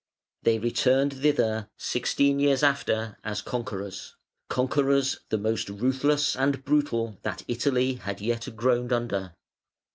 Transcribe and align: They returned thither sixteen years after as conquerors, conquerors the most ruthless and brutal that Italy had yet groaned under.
They 0.41 0.57
returned 0.57 1.21
thither 1.21 1.69
sixteen 1.77 2.39
years 2.39 2.63
after 2.63 3.19
as 3.23 3.43
conquerors, 3.43 4.15
conquerors 4.49 5.19
the 5.29 5.37
most 5.37 5.69
ruthless 5.69 6.35
and 6.35 6.65
brutal 6.65 7.19
that 7.21 7.45
Italy 7.47 7.93
had 7.97 8.19
yet 8.19 8.49
groaned 8.55 8.91
under. 8.91 9.35